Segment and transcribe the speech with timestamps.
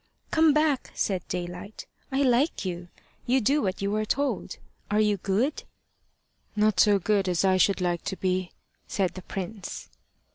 [0.31, 2.87] "Come back," said Daylight: "I like you.
[3.27, 4.57] You do what you are told.
[4.89, 5.61] Are you good?"
[6.55, 8.51] "Not so good as I should like to be,"
[8.87, 9.89] said the prince.